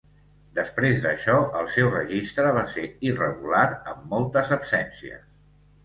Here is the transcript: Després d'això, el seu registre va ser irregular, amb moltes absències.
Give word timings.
Després 0.59 1.03
d'això, 1.03 1.35
el 1.59 1.69
seu 1.75 1.91
registre 1.97 2.55
va 2.57 2.65
ser 2.73 2.89
irregular, 3.13 3.65
amb 3.95 4.13
moltes 4.17 4.55
absències. 4.61 5.27